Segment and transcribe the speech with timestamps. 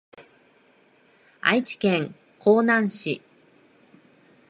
[1.41, 3.21] 愛知県江南市